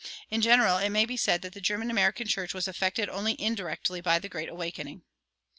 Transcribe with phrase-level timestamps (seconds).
[0.31, 4.01] In general it may be said that the German American church was affected only indirectly
[4.01, 5.03] by the Great Awakening.